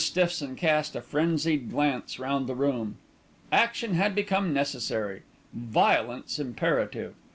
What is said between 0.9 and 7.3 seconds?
a frenzied glance round the room. Action had become necessary, violence imperative.